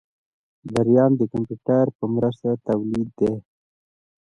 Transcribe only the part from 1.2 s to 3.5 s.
کمپیوټر په مرسته تولید دی.